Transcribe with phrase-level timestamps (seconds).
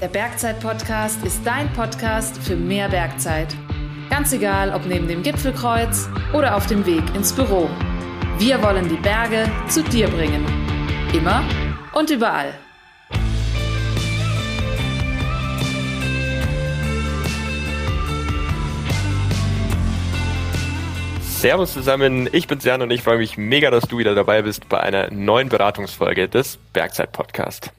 [0.00, 3.48] Der Bergzeit-Podcast ist dein Podcast für mehr Bergzeit.
[4.08, 7.68] Ganz egal, ob neben dem Gipfelkreuz oder auf dem Weg ins Büro.
[8.38, 10.46] Wir wollen die Berge zu dir bringen.
[11.12, 11.42] Immer
[11.94, 12.54] und überall.
[21.22, 24.68] Servus zusammen, ich bin Jan und ich freue mich mega, dass du wieder dabei bist
[24.68, 27.72] bei einer neuen Beratungsfolge des Bergzeit Podcast.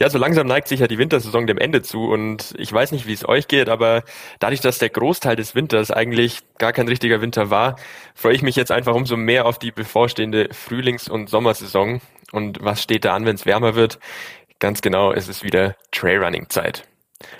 [0.00, 3.06] Ja, so langsam neigt sich ja die Wintersaison dem Ende zu und ich weiß nicht,
[3.06, 4.02] wie es euch geht, aber
[4.38, 7.76] dadurch, dass der Großteil des Winters eigentlich gar kein richtiger Winter war,
[8.14, 12.00] freue ich mich jetzt einfach umso mehr auf die bevorstehende Frühlings- und Sommersaison.
[12.32, 13.98] Und was steht da an, wenn es wärmer wird?
[14.58, 16.84] Ganz genau, es ist wieder Trailrunning-Zeit.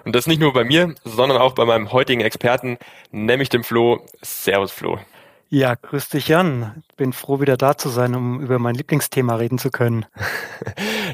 [0.04, 2.76] Und das nicht nur bei mir, sondern auch bei meinem heutigen Experten,
[3.10, 4.04] nämlich dem Flo.
[4.20, 4.98] Servus Flo.
[5.52, 6.84] Ja, grüß dich Jan.
[6.96, 10.06] Bin froh, wieder da zu sein, um über mein Lieblingsthema reden zu können.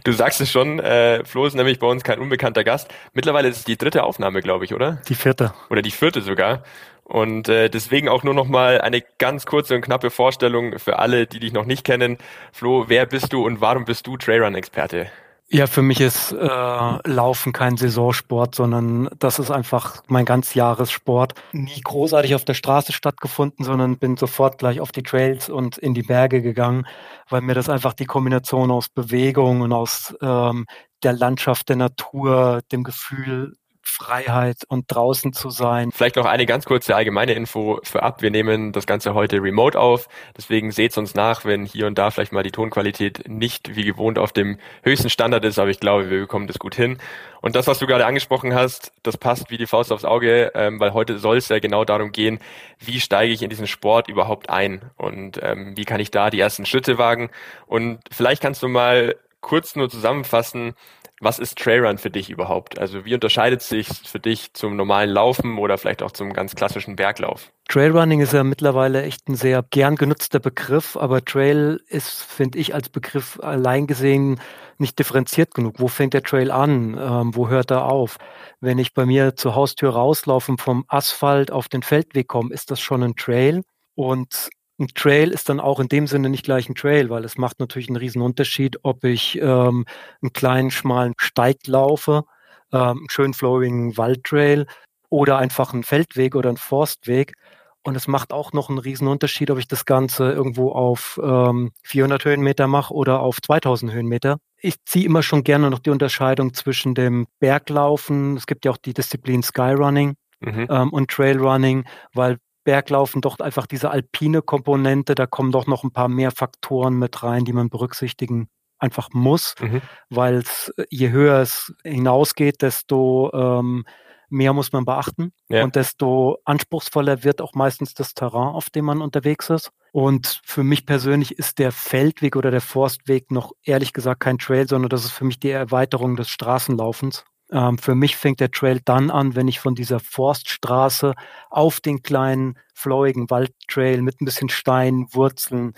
[0.05, 2.89] Du sagst es schon, äh, Flo ist nämlich bei uns kein unbekannter Gast.
[3.15, 5.01] Mittlerweile ist es die dritte Aufnahme, glaube ich, oder?
[5.09, 5.55] Die vierte.
[5.71, 6.63] Oder die vierte sogar.
[7.03, 11.27] Und äh, deswegen auch nur noch mal eine ganz kurze und knappe Vorstellung für alle,
[11.27, 12.19] die dich noch nicht kennen.
[12.53, 15.11] Flo, wer bist du und warum bist du Trailrun-Experte?
[15.49, 21.35] Ja, für mich ist äh, Laufen kein Saisonsport, sondern das ist einfach mein ganz Jahressport.
[21.53, 25.95] Nie großartig auf der Straße stattgefunden, sondern bin sofort gleich auf die Trails und in
[25.95, 26.85] die Berge gegangen,
[27.29, 30.67] weil mir das einfach die Kombination aus Bewegung und aus ähm,
[31.05, 33.57] der Landschaft, der Natur, dem Gefühl
[33.89, 35.93] Freiheit und draußen zu sein.
[35.93, 38.21] Vielleicht noch eine ganz kurze allgemeine Info für ab.
[38.21, 40.09] Wir nehmen das Ganze heute remote auf.
[40.37, 44.19] Deswegen seht uns nach, wenn hier und da vielleicht mal die Tonqualität nicht wie gewohnt
[44.19, 45.59] auf dem höchsten Standard ist.
[45.59, 46.99] Aber ich glaube, wir bekommen das gut hin.
[47.41, 50.81] Und das, was du gerade angesprochen hast, das passt wie die Faust aufs Auge, ähm,
[50.81, 52.41] weil heute soll es ja genau darum gehen,
[52.81, 56.41] wie steige ich in diesen Sport überhaupt ein und ähm, wie kann ich da die
[56.41, 57.31] ersten Schritte wagen.
[57.67, 60.75] Und vielleicht kannst du mal kurz nur zusammenfassen,
[61.21, 62.79] was ist Trailrun für dich überhaupt?
[62.79, 66.97] Also wie unterscheidet sich für dich zum normalen Laufen oder vielleicht auch zum ganz klassischen
[66.97, 67.53] Berglauf?
[67.69, 72.75] Trailrunning ist ja mittlerweile echt ein sehr gern genutzter Begriff, aber Trail ist, finde ich,
[72.75, 74.41] als Begriff allein gesehen
[74.79, 75.77] nicht differenziert genug.
[75.79, 76.99] Wo fängt der Trail an?
[77.01, 78.19] Ähm, wo hört er auf?
[78.61, 82.71] Wenn ich bei mir zur Haustür rauslaufe und vom Asphalt auf den Feldweg komme, ist
[82.71, 83.63] das schon ein Trail.
[83.95, 87.39] Und ein Trail ist dann auch in dem Sinne nicht gleich ein Trail, weil es
[87.39, 89.87] macht natürlich einen riesen Unterschied, ob ich ähm,
[90.23, 92.25] einen kleinen, schmalen Steig laufe,
[92.73, 94.67] ähm, einen schön flowing Waldtrail
[95.09, 97.35] oder einfach einen Feldweg oder einen Forstweg.
[97.83, 101.71] Und es macht auch noch einen riesen Unterschied, ob ich das Ganze irgendwo auf ähm,
[101.85, 104.39] 400 Höhenmeter mache oder auf 2000 Höhenmeter.
[104.59, 108.77] Ich ziehe immer schon gerne noch die Unterscheidung zwischen dem Berglaufen, es gibt ja auch
[108.77, 110.67] die Disziplin Skyrunning mhm.
[110.69, 115.93] ähm, und Trailrunning, weil Berglaufen doch einfach diese alpine Komponente, da kommen doch noch ein
[115.93, 119.81] paar mehr Faktoren mit rein, die man berücksichtigen einfach muss, mhm.
[120.11, 120.43] weil
[120.91, 123.85] je höher es hinausgeht, desto ähm,
[124.29, 125.63] mehr muss man beachten ja.
[125.63, 129.71] und desto anspruchsvoller wird auch meistens das Terrain, auf dem man unterwegs ist.
[129.93, 134.69] Und für mich persönlich ist der Feldweg oder der Forstweg noch ehrlich gesagt kein Trail,
[134.69, 137.25] sondern das ist für mich die Erweiterung des Straßenlaufens.
[137.51, 141.15] Ähm, für mich fängt der Trail dann an, wenn ich von dieser Forststraße
[141.51, 145.75] auf den kleinen, flowigen Waldtrail mit ein bisschen Stein, Wurzeln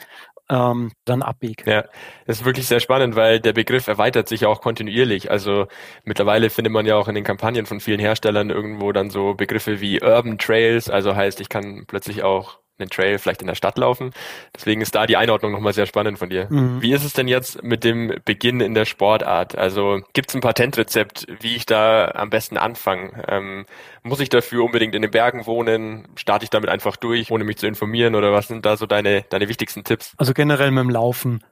[0.50, 1.70] ähm, dann abbiege.
[1.70, 1.84] Ja,
[2.26, 5.30] das ist wirklich sehr spannend, weil der Begriff erweitert sich auch kontinuierlich.
[5.30, 5.66] Also
[6.04, 9.80] mittlerweile findet man ja auch in den Kampagnen von vielen Herstellern irgendwo dann so Begriffe
[9.80, 13.78] wie Urban Trails, also heißt, ich kann plötzlich auch einen Trail vielleicht in der Stadt
[13.78, 14.12] laufen.
[14.54, 16.46] Deswegen ist da die Einordnung nochmal sehr spannend von dir.
[16.50, 16.80] Mhm.
[16.82, 19.56] Wie ist es denn jetzt mit dem Beginn in der Sportart?
[19.56, 23.24] Also gibt es ein Patentrezept, wie ich da am besten anfange?
[23.28, 23.66] Ähm,
[24.02, 26.08] muss ich dafür unbedingt in den Bergen wohnen?
[26.16, 28.14] Starte ich damit einfach durch, ohne mich zu informieren?
[28.14, 30.14] Oder was sind da so deine, deine wichtigsten Tipps?
[30.16, 31.44] Also generell mit dem Laufen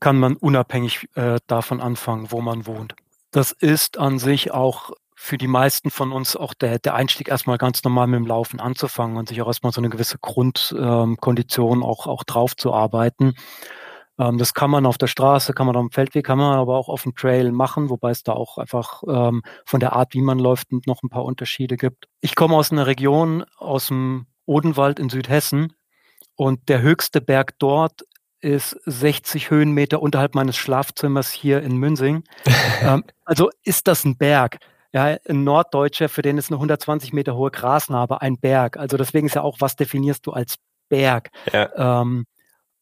[0.00, 2.94] kann man unabhängig äh, davon anfangen, wo man wohnt.
[3.30, 7.58] Das ist an sich auch für die meisten von uns auch der, der Einstieg erstmal
[7.58, 11.84] ganz normal mit dem Laufen anzufangen und sich auch erstmal so eine gewisse Grundkondition ähm,
[11.84, 13.34] auch, auch drauf zu arbeiten.
[14.18, 16.88] Ähm, das kann man auf der Straße, kann man am Feldweg, kann man aber auch
[16.88, 20.38] auf dem Trail machen, wobei es da auch einfach ähm, von der Art, wie man
[20.38, 22.08] läuft, noch ein paar Unterschiede gibt.
[22.20, 25.72] Ich komme aus einer Region, aus dem Odenwald in Südhessen
[26.36, 28.02] und der höchste Berg dort
[28.40, 32.24] ist 60 Höhenmeter unterhalb meines Schlafzimmers hier in Münsing.
[32.82, 34.58] ähm, also ist das ein Berg.
[34.94, 38.76] Ja, ein Norddeutscher, für den ist eine 120 Meter hohe Grasnarbe ein Berg.
[38.76, 40.54] Also deswegen ist ja auch, was definierst du als
[40.88, 41.30] Berg?
[41.52, 42.00] Ja.
[42.00, 42.26] Ähm,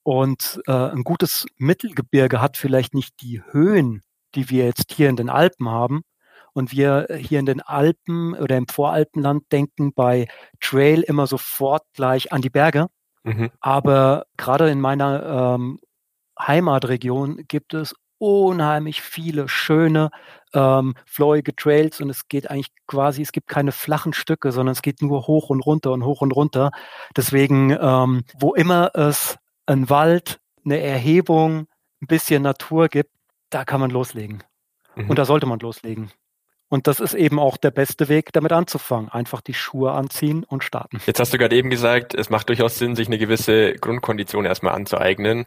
[0.03, 4.03] und äh, ein gutes Mittelgebirge hat vielleicht nicht die Höhen,
[4.35, 6.03] die wir jetzt hier in den Alpen haben.
[6.53, 10.29] Und wir hier in den Alpen oder im Voralpenland denken bei
[10.61, 12.89] Trail immer sofort gleich an die Berge.
[13.23, 13.51] Mhm.
[13.61, 15.81] Aber gerade in meiner ähm,
[16.39, 20.11] Heimatregion gibt es unheimlich viele schöne,
[20.55, 24.83] ähm, flowige Trails und es geht eigentlich quasi, es gibt keine flachen Stücke, sondern es
[24.83, 26.71] geht nur hoch und runter und hoch und runter.
[27.17, 31.67] Deswegen, ähm, wo immer es ein Wald, eine Erhebung,
[32.01, 33.11] ein bisschen Natur gibt,
[33.51, 34.45] da kann man loslegen.
[34.95, 35.11] Mhm.
[35.11, 36.13] Und da sollte man loslegen.
[36.69, 39.11] Und das ist eben auch der beste Weg, damit anzufangen.
[39.11, 41.03] Einfach die Schuhe anziehen und starten.
[41.05, 44.75] Jetzt hast du gerade eben gesagt, es macht durchaus Sinn, sich eine gewisse Grundkondition erstmal
[44.75, 45.45] anzueignen.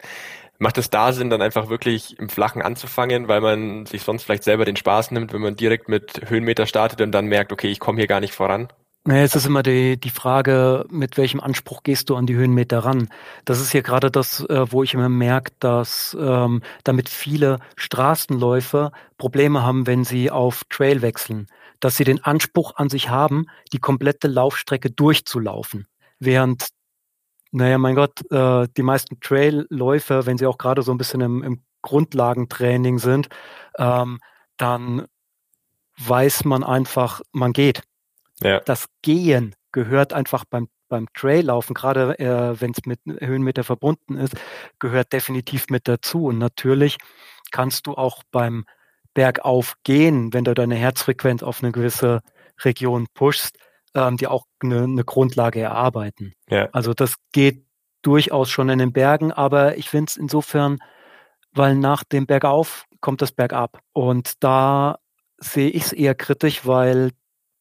[0.57, 4.43] Macht es da Sinn, dann einfach wirklich im Flachen anzufangen, weil man sich sonst vielleicht
[4.43, 7.79] selber den Spaß nimmt, wenn man direkt mit Höhenmeter startet und dann merkt, okay, ich
[7.79, 8.69] komme hier gar nicht voran?
[9.07, 12.79] Naja, es ist immer die, die Frage, mit welchem Anspruch gehst du an die Höhenmeter
[12.79, 13.09] ran?
[13.45, 18.91] Das ist hier gerade das, äh, wo ich immer merke, dass ähm, damit viele Straßenläufer
[19.19, 21.45] Probleme haben, wenn sie auf Trail wechseln,
[21.79, 25.85] dass sie den Anspruch an sich haben, die komplette Laufstrecke durchzulaufen.
[26.17, 26.69] Während,
[27.55, 31.43] naja, mein Gott, äh, die meisten Trailläufer, wenn sie auch gerade so ein bisschen im,
[31.43, 33.27] im Grundlagentraining sind,
[33.77, 34.19] ähm,
[34.57, 35.05] dann
[35.97, 37.83] weiß man einfach, man geht.
[38.41, 38.59] Ja.
[38.59, 44.35] Das Gehen gehört einfach beim beim Traillaufen, gerade äh, wenn es mit Höhenmeter verbunden ist,
[44.77, 46.25] gehört definitiv mit dazu.
[46.25, 46.97] Und natürlich
[47.51, 48.65] kannst du auch beim
[49.15, 52.21] Bergauf gehen, wenn du deine Herzfrequenz auf eine gewisse
[52.63, 53.57] Region pushst,
[53.95, 56.33] ähm, dir auch eine, eine Grundlage erarbeiten.
[56.49, 56.69] Ja.
[56.71, 57.65] Also das geht
[58.01, 60.77] durchaus schon in den Bergen, aber ich finde es insofern,
[61.51, 63.81] weil nach dem Bergauf kommt das Bergab.
[63.93, 64.99] Und da
[65.37, 67.11] sehe ich es eher kritisch, weil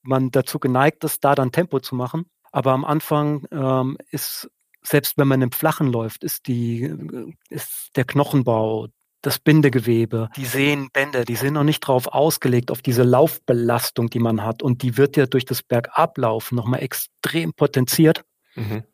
[0.03, 2.27] man dazu geneigt ist, da dann Tempo zu machen.
[2.53, 4.51] Aber am Anfang ähm, ist,
[4.83, 6.95] selbst wenn man im Flachen läuft, ist, die,
[7.49, 8.89] ist der Knochenbau,
[9.27, 14.43] das Bindegewebe, die Sehnenbänder, die sind noch nicht drauf ausgelegt, auf diese Laufbelastung, die man
[14.43, 14.63] hat.
[14.63, 18.25] Und die wird ja durch das Bergablaufen nochmal extrem potenziert.
[18.55, 18.85] Mhm.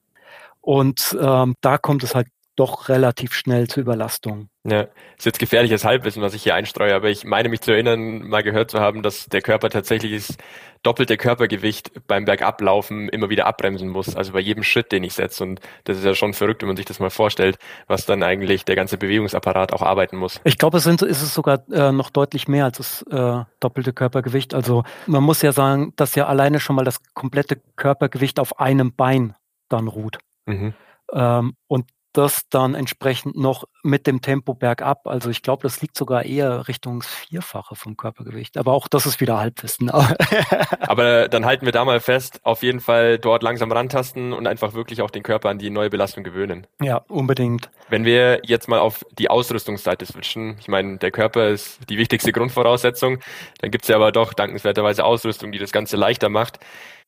[0.61, 2.29] Und ähm, da kommt es halt
[2.61, 4.51] doch relativ schnell zu Überlastung.
[4.69, 4.83] Ja,
[5.17, 8.43] ist jetzt gefährliches Halbwissen, was ich hier einstreue, aber ich meine mich zu erinnern, mal
[8.43, 10.37] gehört zu haben, dass der Körper tatsächlich das
[10.83, 15.43] doppelte Körpergewicht beim Bergablaufen immer wieder abbremsen muss, also bei jedem Schritt, den ich setze.
[15.43, 18.67] Und das ist ja schon verrückt, wenn man sich das mal vorstellt, was dann eigentlich
[18.67, 20.39] der ganze Bewegungsapparat auch arbeiten muss.
[20.45, 23.95] Ich glaube, es sind, ist es sogar äh, noch deutlich mehr als das äh, doppelte
[23.95, 24.53] Körpergewicht.
[24.53, 28.95] Also man muss ja sagen, dass ja alleine schon mal das komplette Körpergewicht auf einem
[28.95, 29.35] Bein
[29.71, 30.19] dann ruht.
[30.45, 30.75] Mhm.
[31.13, 35.07] Ähm, und das dann entsprechend noch mit dem Tempo bergab.
[35.07, 38.59] Also ich glaube, das liegt sogar eher Richtung Vierfache vom Körpergewicht.
[38.59, 39.91] Aber auch das ist wieder Halbwissen.
[40.81, 44.75] Aber dann halten wir da mal fest, auf jeden Fall dort langsam rantasten und einfach
[44.75, 46.67] wirklich auch den Körper an die neue Belastung gewöhnen.
[46.81, 47.71] Ja, unbedingt.
[47.89, 52.33] Wenn wir jetzt mal auf die Ausrüstungsseite switchen, ich meine, der Körper ist die wichtigste
[52.33, 53.19] Grundvoraussetzung,
[53.61, 56.59] dann gibt es ja aber doch dankenswerterweise Ausrüstung, die das Ganze leichter macht.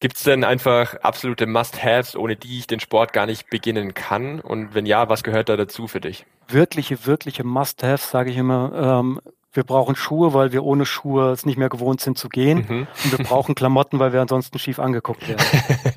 [0.02, 4.40] Gibt es denn einfach absolute Must-Haves, ohne die ich den Sport gar nicht beginnen kann?
[4.40, 6.26] Und wenn ja, was gehört da dazu für dich?
[6.48, 8.72] Wirkliche, wirkliche Must-Haves, sage ich immer.
[8.74, 9.20] Ähm,
[9.52, 12.66] wir brauchen Schuhe, weil wir ohne Schuhe es nicht mehr gewohnt sind zu gehen.
[12.68, 12.86] Mhm.
[13.04, 15.46] Und wir brauchen Klamotten, weil wir ansonsten schief angeguckt werden.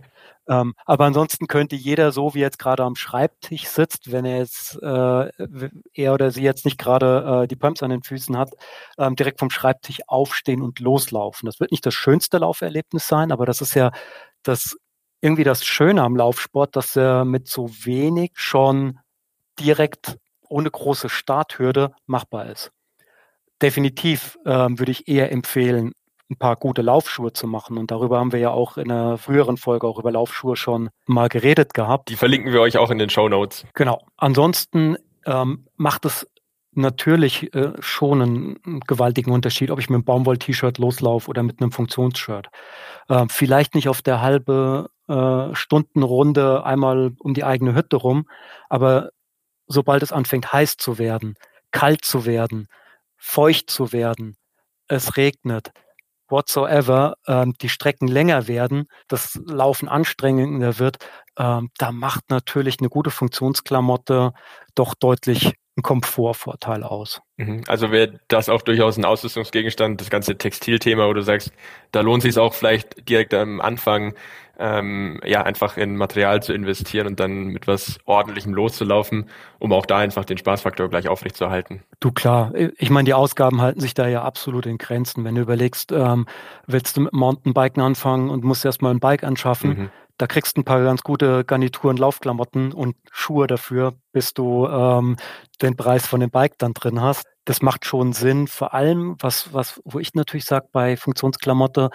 [0.48, 4.76] Ähm, aber ansonsten könnte jeder so, wie jetzt gerade am Schreibtisch sitzt, wenn er jetzt
[4.82, 5.30] äh,
[5.94, 8.52] er oder sie jetzt nicht gerade äh, die Pumps an den Füßen hat,
[8.98, 11.48] ähm, direkt vom Schreibtisch aufstehen und loslaufen.
[11.48, 13.92] Das wird nicht das schönste Lauferlebnis sein, aber das ist ja
[14.44, 14.78] das
[15.22, 19.00] irgendwie das Schöne am Laufsport, dass er mit so wenig schon
[19.60, 20.18] direkt
[20.48, 22.72] ohne große Starthürde machbar ist.
[23.62, 25.94] Definitiv ähm, würde ich eher empfehlen,
[26.30, 27.78] ein paar gute Laufschuhe zu machen.
[27.78, 31.30] Und darüber haben wir ja auch in einer früheren Folge auch über Laufschuhe schon mal
[31.30, 32.10] geredet gehabt.
[32.10, 33.66] Die verlinken wir euch auch in den Show Notes.
[33.74, 34.02] Genau.
[34.18, 36.28] Ansonsten ähm, macht es
[36.76, 41.72] natürlich äh, schon einen, gewaltigen Unterschied, ob ich mit einem Baumwoll-T-Shirt loslaufe oder mit einem
[41.72, 42.48] Funktionsshirt.
[43.08, 48.28] Äh, vielleicht nicht auf der halbe äh, Stundenrunde einmal um die eigene Hütte rum,
[48.70, 49.12] aber
[49.68, 51.36] sobald es anfängt heiß zu werden,
[51.72, 52.68] kalt zu werden,
[53.18, 54.36] feucht zu werden,
[54.88, 55.72] es regnet,
[56.30, 60.98] whatsoever, ähm, die Strecken länger werden, das Laufen anstrengender wird,
[61.38, 64.34] ähm, da macht natürlich eine gute Funktionsklamotte
[64.74, 67.22] doch deutlich einen Komfortvorteil aus.
[67.38, 67.64] Mhm.
[67.68, 71.52] Also wäre das auch durchaus ein Ausrüstungsgegenstand, das ganze Textilthema, wo du sagst,
[71.92, 74.14] da lohnt sich auch vielleicht direkt am Anfang
[74.60, 79.86] ähm, ja einfach in Material zu investieren und dann mit was ordentlichem loszulaufen, um auch
[79.86, 81.84] da einfach den Spaßfaktor gleich aufrechtzuerhalten.
[82.00, 85.24] Du klar, ich meine, die Ausgaben halten sich da ja absolut in Grenzen.
[85.24, 86.26] Wenn du überlegst, ähm,
[86.68, 89.90] willst du mit Mountainbiken anfangen und musst erstmal ein Bike anschaffen, mhm.
[90.18, 95.18] da kriegst du ein paar ganz gute Garnituren, Laufklamotten und Schuhe dafür, bis du ähm,
[95.62, 97.26] den Preis von dem Bike dann drin hast.
[97.46, 98.48] Das macht schon Sinn.
[98.48, 101.92] Vor allem, was, was, wo ich natürlich sage, bei Funktionsklamotte,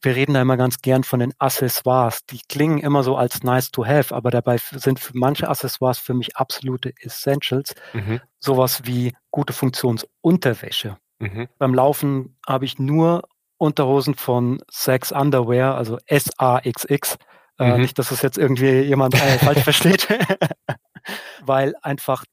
[0.00, 2.24] wir reden da immer ganz gern von den Accessoires.
[2.26, 6.14] Die klingen immer so als nice to have, aber dabei sind für manche Accessoires für
[6.14, 7.74] mich absolute Essentials.
[7.92, 8.20] Mhm.
[8.38, 10.98] Sowas wie gute Funktionsunterwäsche.
[11.18, 11.48] Mhm.
[11.58, 13.22] Beim Laufen habe ich nur
[13.58, 17.16] Unterhosen von Sex Underwear, also S-A-X-X.
[17.58, 17.80] Äh, mhm.
[17.82, 20.08] Nicht, dass das jetzt irgendwie jemand äh, falsch versteht.
[21.42, 22.24] Weil einfach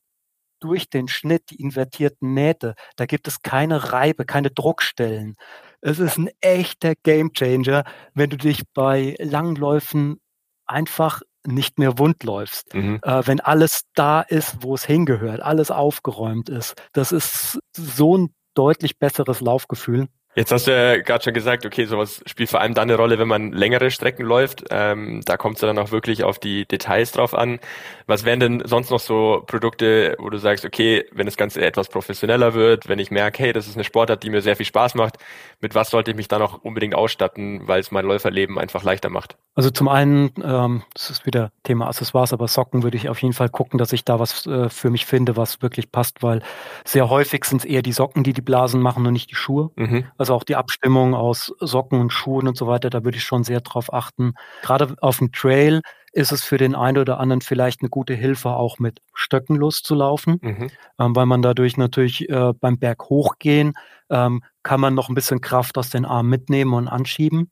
[0.60, 5.36] durch den Schnitt, die invertierten Nähte, da gibt es keine Reibe, keine Druckstellen.
[5.82, 7.84] Es ist ein echter Gamechanger,
[8.14, 10.20] wenn du dich bei Langläufen
[10.66, 12.74] einfach nicht mehr wund läufst.
[12.74, 13.00] Mhm.
[13.02, 16.76] Äh, wenn alles da ist, wo es hingehört, alles aufgeräumt ist.
[16.94, 20.08] Das ist so ein deutlich besseres Laufgefühl.
[20.36, 23.18] Jetzt hast du ja gerade schon gesagt, okay, sowas spielt vor allem dann eine Rolle,
[23.18, 24.64] wenn man längere Strecken läuft.
[24.70, 27.60] Ähm, da kommt es ja dann auch wirklich auf die Details drauf an.
[28.06, 31.90] Was wären denn sonst noch so Produkte, wo du sagst, okay, wenn das Ganze etwas
[31.90, 34.94] professioneller wird, wenn ich merke, hey, das ist eine Sportart, die mir sehr viel Spaß
[34.94, 35.18] macht,
[35.62, 39.10] mit was sollte ich mich dann auch unbedingt ausstatten, weil es mein Läuferleben einfach leichter
[39.10, 39.36] macht?
[39.56, 43.34] Also zum einen, ähm, das ist wieder Thema Accessoires, aber Socken würde ich auf jeden
[43.34, 46.44] Fall gucken, dass ich da was äh, für mich finde, was wirklich passt, weil
[46.86, 49.72] sehr häufig sind es eher die Socken, die die Blasen machen und nicht die Schuhe.
[49.76, 50.06] Mhm.
[50.20, 53.44] Also auch die Abstimmung aus Socken und Schuhen und so weiter, da würde ich schon
[53.44, 54.34] sehr drauf achten.
[54.62, 58.50] Gerade auf dem Trail ist es für den einen oder anderen vielleicht eine gute Hilfe,
[58.50, 60.70] auch mit Stöcken loszulaufen, mhm.
[61.00, 63.74] ähm, weil man dadurch natürlich äh, beim Berg hochgehen
[64.10, 67.50] ähm, kann man noch ein bisschen Kraft aus den Armen mitnehmen und anschieben.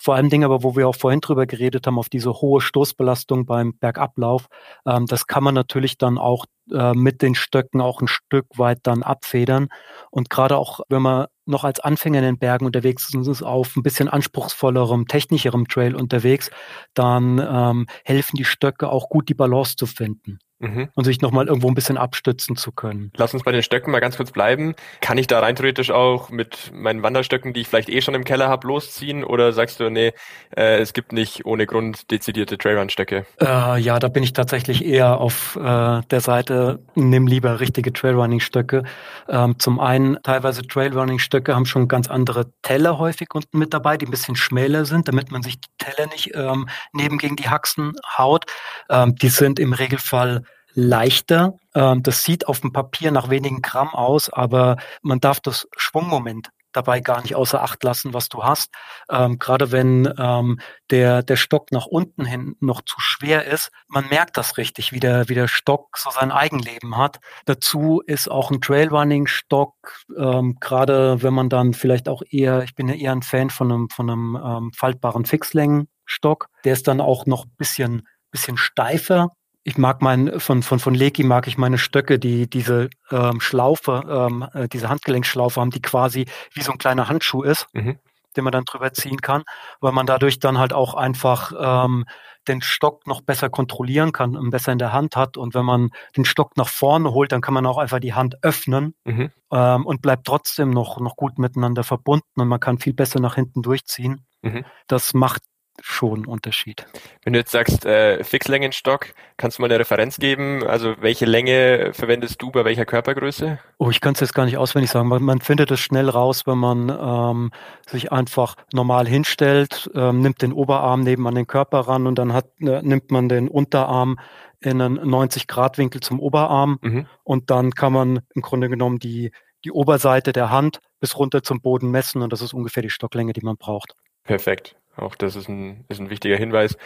[0.00, 3.46] Vor allem Dinge, aber wo wir auch vorhin drüber geredet haben, auf diese hohe Stoßbelastung
[3.46, 4.46] beim Bergablauf,
[4.86, 8.78] ähm, das kann man natürlich dann auch äh, mit den Stöcken auch ein Stück weit
[8.84, 9.68] dann abfedern.
[10.10, 13.82] Und gerade auch, wenn man noch als Anfänger in den Bergen unterwegs ist, auf ein
[13.82, 16.50] bisschen anspruchsvollerem, technischerem Trail unterwegs,
[16.94, 20.88] dann ähm, helfen die Stöcke auch gut, die Balance zu finden mhm.
[20.94, 23.12] und sich nochmal irgendwo ein bisschen abstützen zu können.
[23.16, 24.74] Lass uns bei den Stöcken mal ganz kurz bleiben.
[25.00, 28.24] Kann ich da rein theoretisch auch mit meinen Wanderstöcken, die ich vielleicht eh schon im
[28.24, 29.24] Keller habe, losziehen?
[29.24, 30.12] Oder sagst du, nee,
[30.56, 33.26] äh, es gibt nicht ohne Grund dezidierte Trailrun-Stöcke?
[33.40, 38.84] Äh, ja, da bin ich tatsächlich eher auf äh, der Seite, nimm lieber richtige Trailrunning-Stöcke.
[39.28, 44.06] Ähm, zum einen, teilweise Trailrunning-Stöcke haben schon ganz andere Teller häufig unten mit dabei, die
[44.06, 47.92] ein bisschen schmäler sind, damit man sich die Teller nicht ähm, neben gegen die Haxen
[48.16, 48.44] haut.
[48.90, 50.42] Ähm, die sind im Regelfall
[50.74, 51.54] leichter.
[51.74, 56.50] Ähm, das sieht auf dem Papier nach wenigen Gramm aus, aber man darf das Schwungmoment
[56.72, 58.70] dabei gar nicht außer Acht lassen, was du hast.
[59.10, 60.60] Ähm, Gerade wenn ähm,
[60.90, 65.00] der, der Stock nach unten hin noch zu schwer ist, man merkt das richtig, wie
[65.00, 67.20] der, wie der Stock so sein Eigenleben hat.
[67.46, 69.74] Dazu ist auch ein Trailrunning-Stock,
[70.16, 73.72] ähm, gerade wenn man dann vielleicht auch eher, ich bin ja eher ein Fan von
[73.72, 79.32] einem, von einem ähm, faltbaren Fixlängenstock, der ist dann auch noch ein bisschen, bisschen steifer
[79.68, 84.02] ich mag mein, von, von, von Leki mag ich meine Stöcke, die diese ähm, Schlaufe,
[84.08, 87.98] ähm, äh, diese Handgelenkschlaufe haben, die quasi wie so ein kleiner Handschuh ist, mhm.
[88.34, 89.42] den man dann drüber ziehen kann,
[89.80, 92.06] weil man dadurch dann halt auch einfach ähm,
[92.48, 95.36] den Stock noch besser kontrollieren kann und besser in der Hand hat.
[95.36, 98.42] Und wenn man den Stock nach vorne holt, dann kann man auch einfach die Hand
[98.42, 99.30] öffnen mhm.
[99.52, 103.34] ähm, und bleibt trotzdem noch, noch gut miteinander verbunden und man kann viel besser nach
[103.34, 104.24] hinten durchziehen.
[104.40, 104.64] Mhm.
[104.86, 105.42] Das macht
[105.80, 106.86] schon Unterschied.
[107.24, 110.66] Wenn du jetzt sagst, äh, Fixlängenstock, kannst du mal eine Referenz geben?
[110.66, 113.58] Also welche Länge verwendest du bei welcher Körpergröße?
[113.78, 115.08] Oh, ich kann es jetzt gar nicht auswendig sagen.
[115.08, 117.50] Man, man findet es schnell raus, wenn man ähm,
[117.86, 122.32] sich einfach normal hinstellt, ähm, nimmt den Oberarm neben an den Körper ran und dann
[122.32, 124.18] hat, äh, nimmt man den Unterarm
[124.60, 127.06] in einen 90-Grad-Winkel zum Oberarm mhm.
[127.22, 129.30] und dann kann man im Grunde genommen die,
[129.64, 133.32] die Oberseite der Hand bis runter zum Boden messen und das ist ungefähr die Stocklänge,
[133.32, 133.94] die man braucht.
[134.24, 134.76] Perfekt.
[134.98, 136.76] Auch das ist ein, ist ein wichtiger Hinweis.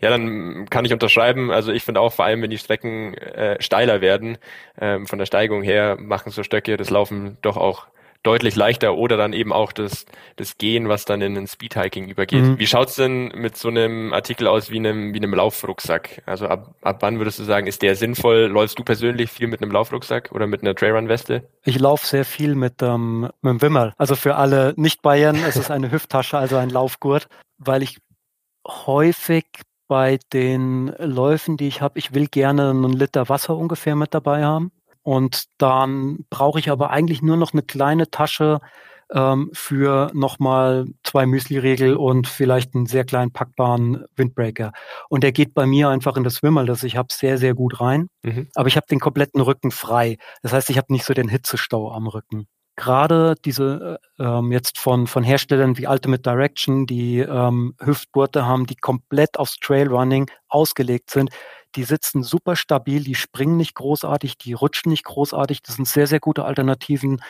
[0.00, 1.50] Ja, dann kann ich unterschreiben.
[1.50, 4.38] Also ich finde auch, vor allem wenn die Strecken äh, steiler werden,
[4.80, 7.86] ähm, von der Steigung her, machen so Stöcke das Laufen doch auch
[8.22, 12.42] deutlich leichter oder dann eben auch das, das Gehen, was dann in den Speedhiking übergeht.
[12.42, 12.58] Mhm.
[12.58, 16.22] Wie schaut's denn mit so einem Artikel aus wie einem, wie einem Laufrucksack?
[16.26, 18.46] Also ab, ab wann würdest du sagen, ist der sinnvoll?
[18.46, 21.48] Läufst du persönlich viel mit einem Laufrucksack oder mit einer Trailrun-Weste?
[21.64, 23.92] Ich laufe sehr viel mit, ähm, mit dem Wimmer.
[23.98, 27.98] Also für alle Nicht-Bayern, es ist eine Hüfttasche, also ein Laufgurt, weil ich
[28.66, 29.44] häufig
[29.88, 34.44] bei den Läufen, die ich habe, ich will gerne einen Liter Wasser ungefähr mit dabei
[34.44, 34.70] haben.
[35.02, 38.60] Und dann brauche ich aber eigentlich nur noch eine kleine Tasche
[39.12, 44.72] ähm, für nochmal zwei Müsli-Regel und vielleicht einen sehr kleinen packbaren Windbreaker.
[45.08, 47.80] Und der geht bei mir einfach in das Wimmerl, das ich habe sehr, sehr gut
[47.80, 48.08] rein.
[48.22, 48.48] Mhm.
[48.54, 50.18] Aber ich habe den kompletten Rücken frei.
[50.42, 54.78] Das heißt, ich habe nicht so den Hitzestau am Rücken gerade diese äh, ähm, jetzt
[54.78, 61.10] von, von Herstellern wie Ultimate Direction, die ähm, Hüftgurte haben, die komplett aufs Trailrunning ausgelegt
[61.10, 61.30] sind,
[61.72, 65.62] die sitzen super stabil, die springen nicht großartig, die rutschen nicht großartig.
[65.62, 67.20] Das sind sehr, sehr gute Alternativen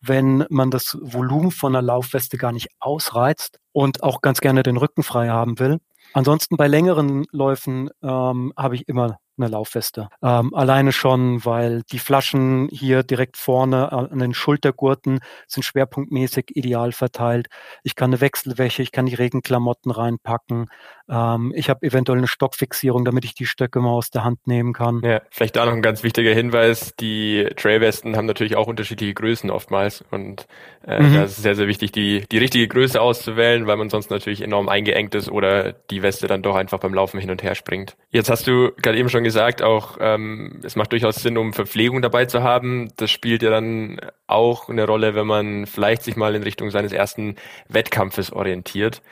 [0.00, 4.76] wenn man das Volumen von einer Laufweste gar nicht ausreizt und auch ganz gerne den
[4.76, 5.78] Rücken frei haben will.
[6.12, 10.08] Ansonsten bei längeren Läufen ähm, habe ich immer eine Laufweste.
[10.22, 16.92] Ähm, alleine schon, weil die Flaschen hier direkt vorne an den Schultergurten sind schwerpunktmäßig ideal
[16.92, 17.48] verteilt.
[17.82, 20.66] Ich kann eine Wechselwäsche, ich kann die Regenklamotten reinpacken.
[21.08, 24.72] Ähm, ich habe eventuell eine Stockfixierung, damit ich die Stöcke mal aus der Hand nehmen
[24.72, 25.00] kann.
[25.02, 26.94] Ja, vielleicht da noch ein ganz wichtiger Hinweis.
[27.00, 30.46] Die Trailwesten haben natürlich auch unterschiedliche Größen oftmals und
[30.86, 31.14] äh, mhm.
[31.14, 34.42] da ist es sehr, sehr wichtig, die, die richtige Größe auszuwählen, weil man sonst natürlich
[34.42, 37.96] enorm eingeengt ist oder die Weste dann doch einfach beim Laufen hin und her springt.
[38.10, 42.00] Jetzt hast du gerade eben schon gesagt, auch ähm, es macht durchaus Sinn, um Verpflegung
[42.00, 42.88] dabei zu haben.
[42.96, 46.92] Das spielt ja dann auch eine Rolle, wenn man vielleicht sich mal in Richtung seines
[46.92, 47.36] ersten
[47.68, 49.02] Wettkampfes orientiert.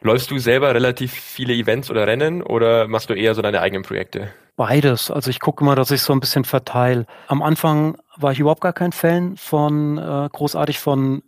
[0.00, 3.84] Läufst du selber relativ viele Events oder Rennen oder machst du eher so deine eigenen
[3.84, 4.32] Projekte?
[4.56, 5.10] Beides.
[5.10, 7.06] Also ich gucke mal, dass ich so ein bisschen verteile.
[7.28, 11.22] Am Anfang war ich überhaupt gar kein Fan von äh, großartig von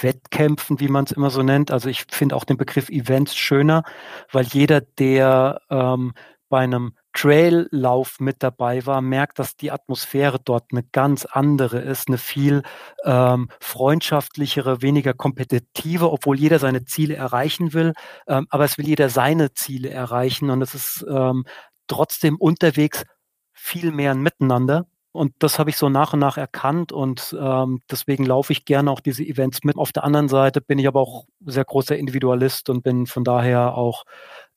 [0.00, 1.70] Wettkämpfen, wie man es immer so nennt.
[1.70, 3.82] Also ich finde auch den Begriff Events schöner,
[4.32, 6.14] weil jeder, der ähm,
[6.48, 12.08] bei einem Traillauf mit dabei war, merkt, dass die Atmosphäre dort eine ganz andere ist,
[12.08, 12.62] eine viel
[13.04, 17.92] ähm, freundschaftlichere, weniger kompetitive, obwohl jeder seine Ziele erreichen will.
[18.26, 21.44] Ähm, aber es will jeder seine Ziele erreichen und es ist ähm,
[21.86, 23.04] trotzdem unterwegs
[23.52, 24.86] viel mehr ein Miteinander.
[25.12, 28.90] Und das habe ich so nach und nach erkannt und ähm, deswegen laufe ich gerne
[28.90, 29.76] auch diese Events mit.
[29.76, 33.76] Auf der anderen Seite bin ich aber auch sehr großer Individualist und bin von daher
[33.76, 34.02] auch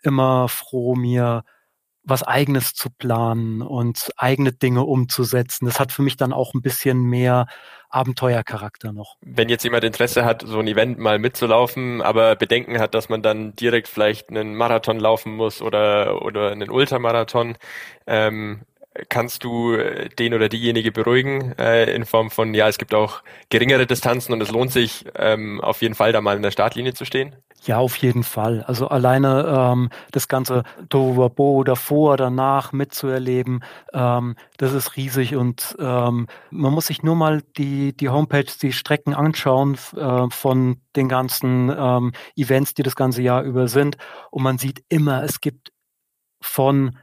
[0.02, 1.44] immer froh, mir
[2.08, 5.66] was eigenes zu planen und eigene Dinge umzusetzen.
[5.66, 7.48] Das hat für mich dann auch ein bisschen mehr
[7.90, 9.16] Abenteuercharakter noch.
[9.22, 13.22] Wenn jetzt jemand Interesse hat, so ein Event mal mitzulaufen, aber Bedenken hat, dass man
[13.22, 17.58] dann direkt vielleicht einen Marathon laufen muss oder, oder einen Ultramarathon,
[18.06, 18.62] ähm,
[19.10, 23.22] kannst du äh, den oder diejenige beruhigen äh, in Form von, ja, es gibt auch
[23.50, 26.94] geringere Distanzen und es lohnt sich ähm, auf jeden Fall da mal in der Startlinie
[26.94, 27.36] zu stehen?
[27.64, 28.64] Ja, auf jeden Fall.
[28.64, 33.64] Also alleine ähm, das ganze Tohuwabo davor, danach mitzuerleben,
[33.94, 38.72] ähm, das ist riesig und ähm, man muss sich nur mal die, die Homepage, die
[38.72, 43.98] Strecken anschauen äh, von den ganzen ähm, Events, die das ganze Jahr über sind
[44.32, 45.72] und man sieht immer, es gibt
[46.40, 46.98] von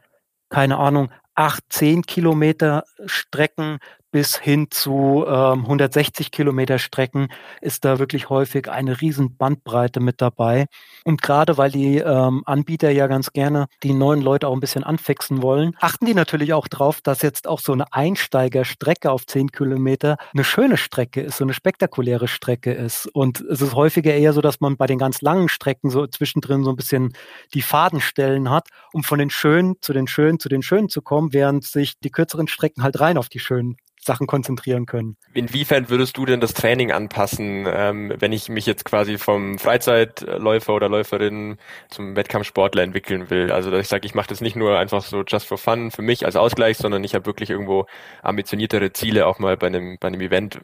[0.54, 3.78] keine Ahnung, acht, zehn Kilometer Strecken
[4.14, 7.26] bis hin zu ähm, 160 Kilometer Strecken
[7.60, 10.66] ist da wirklich häufig eine riesen Bandbreite mit dabei.
[11.02, 14.84] Und gerade weil die ähm, Anbieter ja ganz gerne die neuen Leute auch ein bisschen
[14.84, 19.50] anfixen wollen, achten die natürlich auch drauf, dass jetzt auch so eine Einsteigerstrecke auf 10
[19.50, 23.08] Kilometer eine schöne Strecke ist, so eine spektakuläre Strecke ist.
[23.14, 26.62] Und es ist häufiger eher so, dass man bei den ganz langen Strecken so zwischendrin
[26.62, 27.14] so ein bisschen
[27.52, 31.32] die Fadenstellen hat, um von den schönen zu den schönen zu den schönen zu kommen,
[31.32, 35.16] während sich die kürzeren Strecken halt rein auf die schönen Sachen konzentrieren können.
[35.32, 40.74] Inwiefern würdest du denn das Training anpassen, ähm, wenn ich mich jetzt quasi vom Freizeitläufer
[40.74, 41.56] oder Läuferin
[41.88, 43.50] zum Wettkampfsportler entwickeln will?
[43.50, 46.02] Also dass ich sage, ich mache das nicht nur einfach so just for fun für
[46.02, 47.86] mich als Ausgleich, sondern ich habe wirklich irgendwo
[48.22, 50.60] ambitioniertere Ziele, auch mal bei einem, bei einem Event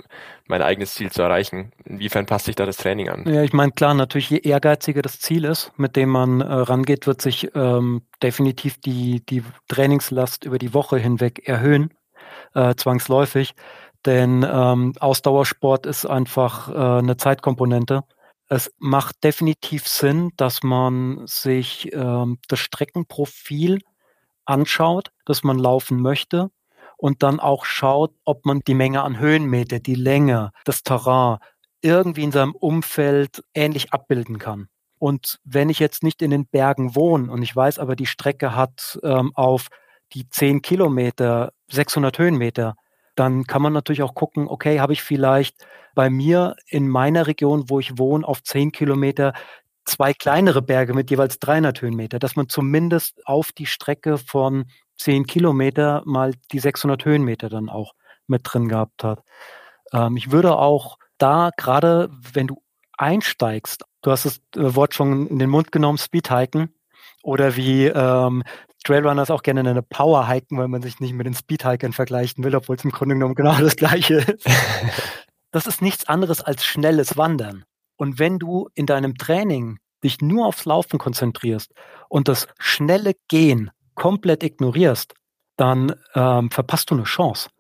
[0.47, 1.73] mein eigenes Ziel zu erreichen.
[1.85, 3.25] Inwiefern passt sich da das Training an?
[3.27, 7.07] Ja, ich meine, klar, natürlich je ehrgeiziger das Ziel ist, mit dem man äh, rangeht,
[7.07, 11.91] wird sich ähm, definitiv die, die Trainingslast über die Woche hinweg erhöhen
[12.55, 13.55] äh, zwangsläufig,
[14.07, 18.03] denn ähm, Ausdauersport ist einfach äh, eine Zeitkomponente.
[18.49, 23.81] Es macht definitiv Sinn, dass man sich ähm, das Streckenprofil
[24.45, 26.51] anschaut, das man laufen möchte
[26.97, 31.39] und dann auch schaut, ob man die Menge an Höhenmeter, die Länge, das Terrain
[31.83, 34.69] irgendwie in seinem Umfeld ähnlich abbilden kann.
[34.99, 38.55] Und wenn ich jetzt nicht in den Bergen wohne und ich weiß aber, die Strecke
[38.55, 39.69] hat ähm, auf
[40.13, 42.77] die 10 Kilometer, 600 Höhenmeter,
[43.17, 47.69] dann kann man natürlich auch gucken, okay, habe ich vielleicht bei mir in meiner Region,
[47.69, 49.35] wo ich wohne, auf 10 Kilometer
[49.85, 54.67] zwei kleinere Berge mit jeweils 300 Höhenmeter, dass man zumindest auf die Strecke von
[54.99, 57.93] 10 Kilometer mal die 600 Höhenmeter dann auch
[58.27, 59.23] mit drin gehabt hat.
[59.93, 62.63] Ähm, ich würde auch da gerade, wenn du
[62.97, 66.75] einsteigst, du hast das äh, Wort schon in den Mund genommen, Speedhiken,
[67.23, 68.43] oder wie ähm,
[68.85, 72.55] Trailrunners auch gerne eine Power hiken, weil man sich nicht mit den Speedhikern vergleichen will,
[72.55, 74.47] obwohl es im Grunde genommen genau das gleiche ist.
[75.51, 77.65] das ist nichts anderes als schnelles Wandern.
[77.97, 81.73] Und wenn du in deinem Training dich nur aufs Laufen konzentrierst
[82.09, 85.13] und das schnelle Gehen komplett ignorierst,
[85.57, 87.51] dann ähm, verpasst du eine Chance.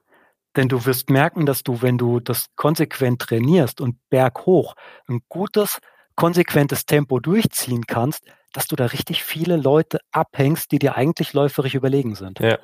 [0.56, 4.74] Denn du wirst merken, dass du, wenn du das konsequent trainierst und berghoch
[5.06, 5.78] ein gutes,
[6.20, 11.74] konsequentes Tempo durchziehen kannst, dass du da richtig viele Leute abhängst, die dir eigentlich läuferisch
[11.74, 12.40] überlegen sind.
[12.40, 12.58] Ja.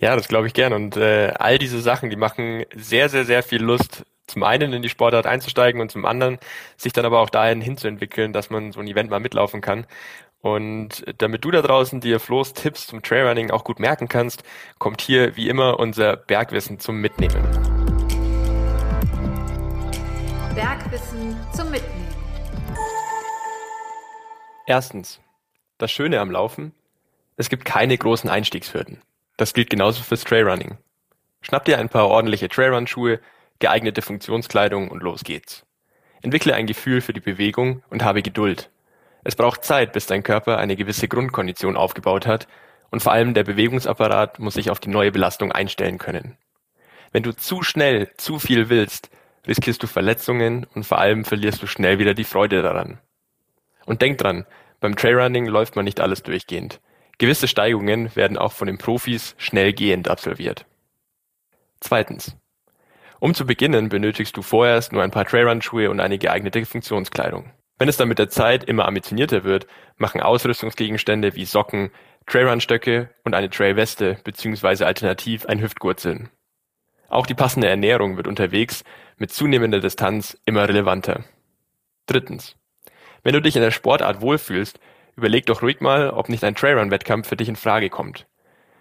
[0.00, 0.72] Ja, das glaube ich gern.
[0.74, 4.82] Und äh, all diese Sachen, die machen sehr, sehr, sehr viel Lust, zum einen in
[4.82, 6.38] die Sportart einzusteigen und zum anderen
[6.76, 9.86] sich dann aber auch dahin hinzuentwickeln, dass man so ein Event mal mitlaufen kann.
[10.40, 14.44] Und damit du da draußen dir Flo's Tipps zum Trailrunning auch gut merken kannst,
[14.78, 17.77] kommt hier wie immer unser Bergwissen zum Mitnehmen.
[24.68, 25.18] Erstens.
[25.78, 26.74] Das Schöne am Laufen.
[27.38, 29.00] Es gibt keine großen Einstiegshürden.
[29.38, 30.76] Das gilt genauso fürs Trailrunning.
[31.40, 33.18] Schnapp dir ein paar ordentliche Trailrun-Schuhe,
[33.60, 35.64] geeignete Funktionskleidung und los geht's.
[36.20, 38.68] Entwickle ein Gefühl für die Bewegung und habe Geduld.
[39.24, 42.46] Es braucht Zeit, bis dein Körper eine gewisse Grundkondition aufgebaut hat
[42.90, 46.36] und vor allem der Bewegungsapparat muss sich auf die neue Belastung einstellen können.
[47.10, 49.08] Wenn du zu schnell zu viel willst,
[49.46, 52.98] riskierst du Verletzungen und vor allem verlierst du schnell wieder die Freude daran.
[53.88, 54.44] Und denk dran,
[54.80, 56.78] beim Trailrunning läuft man nicht alles durchgehend.
[57.16, 60.66] Gewisse Steigungen werden auch von den Profis schnell gehend absolviert.
[61.80, 62.36] Zweitens.
[63.18, 67.50] Um zu beginnen, benötigst du vorerst nur ein paar Trailrun-Schuhe und eine geeignete Funktionskleidung.
[67.78, 71.90] Wenn es dann mit der Zeit immer ambitionierter wird, machen Ausrüstungsgegenstände wie Socken,
[72.26, 74.84] Trailrun-Stöcke und eine Trailweste bzw.
[74.84, 76.28] alternativ ein Hüftgurt Sinn.
[77.08, 78.84] Auch die passende Ernährung wird unterwegs
[79.16, 81.24] mit zunehmender Distanz immer relevanter.
[82.04, 82.54] Drittens.
[83.22, 84.78] Wenn du dich in der Sportart wohlfühlst,
[85.18, 88.28] Überleg doch ruhig mal, ob nicht ein Trailrun-Wettkampf für dich in Frage kommt.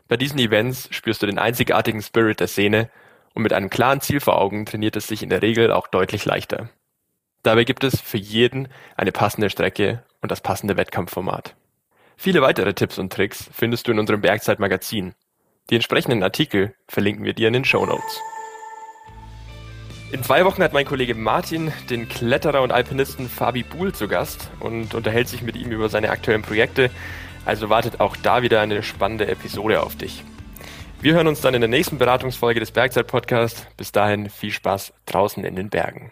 [0.07, 2.91] Bei diesen Events spürst du den einzigartigen Spirit der Szene
[3.33, 6.25] und mit einem klaren Ziel vor Augen trainiert es sich in der Regel auch deutlich
[6.25, 6.69] leichter.
[7.41, 11.55] Dabei gibt es für jeden eine passende Strecke und das passende Wettkampfformat.
[12.17, 15.15] Viele weitere Tipps und Tricks findest du in unserem Bergzeit-Magazin.
[15.71, 18.21] Die entsprechenden Artikel verlinken wir dir in den Show Notes.
[20.09, 24.49] In zwei Wochen hat mein Kollege Martin den Kletterer und Alpinisten Fabi Buhl zu Gast
[24.61, 26.89] und unterhält sich mit ihm über seine aktuellen Projekte.
[27.45, 30.23] Also wartet auch da wieder eine spannende Episode auf dich.
[31.01, 33.67] Wir hören uns dann in der nächsten Beratungsfolge des Bergzeit Podcasts.
[33.75, 36.11] Bis dahin viel Spaß draußen in den Bergen.